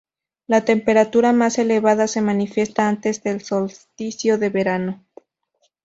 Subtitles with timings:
[0.47, 5.05] La temperatura más elevada se manifiesta antes del solsticio de verano.